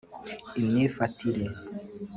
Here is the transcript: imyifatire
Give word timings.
imyifatire 0.61 1.45